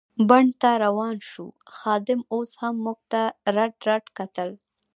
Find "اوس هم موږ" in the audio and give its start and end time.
2.33-2.99